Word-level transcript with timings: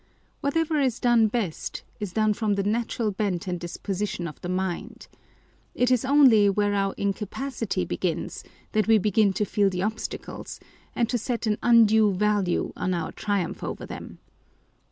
Whatever 0.39 0.79
is 0.79 0.99
done 0.99 1.27
best, 1.27 1.83
is 1.99 2.11
done 2.13 2.33
from 2.33 2.55
the 2.55 2.63
natural 2.63 3.11
bent 3.11 3.45
and 3.45 3.59
disposition 3.59 4.27
of 4.27 4.41
the 4.41 4.49
mind, 4.49 5.07
it 5.75 5.91
is 5.91 6.03
only 6.03 6.49
where 6.49 6.73
our 6.73 6.95
incapacity 6.97 7.85
begins, 7.85 8.43
that 8.71 8.87
we 8.87 8.97
begin 8.97 9.31
to 9.33 9.45
feel 9.45 9.69
the 9.69 9.83
obstacles, 9.83 10.59
and 10.95 11.07
to 11.09 11.19
set 11.19 11.45
an 11.45 11.59
undue 11.61 12.11
value 12.13 12.73
on 12.75 12.95
our 12.95 13.11
triumph 13.11 13.63
over 13.63 13.85
them. 13.85 14.17